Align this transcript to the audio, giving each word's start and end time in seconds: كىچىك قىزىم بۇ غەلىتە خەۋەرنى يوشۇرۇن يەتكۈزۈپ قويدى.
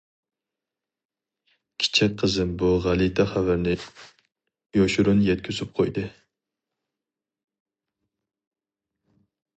كىچىك 1.83 2.15
قىزىم 2.21 2.55
بۇ 2.63 2.71
غەلىتە 2.87 3.27
خەۋەرنى 3.33 3.75
يوشۇرۇن 4.81 5.21
يەتكۈزۈپ 5.29 5.79
قويدى. 5.81 6.07